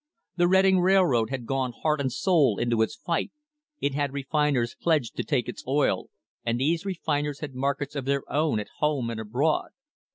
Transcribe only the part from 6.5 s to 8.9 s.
these refiners had markets of their own at